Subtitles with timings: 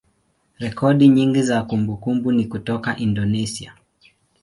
[0.59, 3.73] rekodi nyingi za kumbukumbu ni kutoka Indonesia.